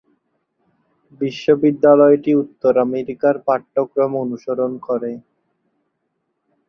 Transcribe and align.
বিশ্ববিদ্যালয়টি 1.21 2.31
উত্তর 2.43 2.73
আমেরিকার 2.85 3.35
পাঠ্যক্রম 3.47 4.11
অনুসরণ 4.23 4.71
করে। 4.87 5.11